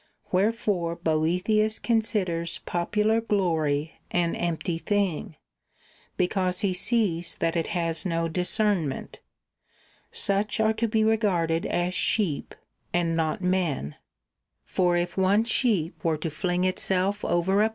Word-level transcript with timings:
Where 0.31 0.51
fore 0.51 0.95
Boethius 0.95 1.77
considers 1.77 2.57
popular 2.65 3.21
glory 3.21 3.99
an 4.09 4.33
empty 4.33 4.79
thing, 4.79 5.35
because 6.17 6.61
he 6.61 6.73
sees 6.73 7.35
that 7.35 7.55
it 7.55 7.67
has 7.67 8.03
no 8.03 8.27
discernment. 8.27 9.19
Such 10.11 10.59
are 10.59 10.73
to 10.73 10.87
be 10.87 11.03
regarded 11.03 11.67
as 11.67 11.93
sheep 11.93 12.55
and 12.91 13.15
not 13.15 13.41
men; 13.41 13.95
for 14.65 14.97
if 14.97 15.17
one 15.17 15.43
sheep 15.43 16.03
were 16.03 16.17
to 16.17 16.31
fling 16.31 16.63
itself 16.63 17.23
over 17.23 17.27
a 17.27 17.29
D 17.29 17.37
so 17.37 17.37
THE 17.37 17.49
CONVIVIO 17.51 17.67
Ch. 17.67 17.69